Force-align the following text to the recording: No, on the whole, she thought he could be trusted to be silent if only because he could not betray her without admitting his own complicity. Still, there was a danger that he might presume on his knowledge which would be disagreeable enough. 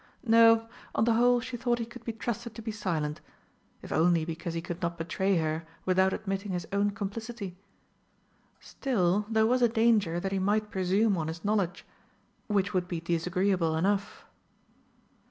No, 0.25 0.67
on 0.95 1.03
the 1.03 1.13
whole, 1.13 1.39
she 1.41 1.57
thought 1.57 1.77
he 1.77 1.85
could 1.85 2.03
be 2.03 2.11
trusted 2.11 2.55
to 2.55 2.63
be 2.63 2.71
silent 2.71 3.21
if 3.83 3.91
only 3.91 4.25
because 4.25 4.55
he 4.55 4.59
could 4.63 4.81
not 4.81 4.97
betray 4.97 5.37
her 5.37 5.63
without 5.85 6.11
admitting 6.11 6.53
his 6.53 6.67
own 6.73 6.89
complicity. 6.89 7.55
Still, 8.59 9.27
there 9.29 9.45
was 9.45 9.61
a 9.61 9.69
danger 9.69 10.19
that 10.19 10.31
he 10.31 10.39
might 10.39 10.71
presume 10.71 11.17
on 11.17 11.27
his 11.27 11.45
knowledge 11.45 11.85
which 12.47 12.73
would 12.73 12.87
be 12.87 12.99
disagreeable 12.99 13.75
enough. 13.75 14.25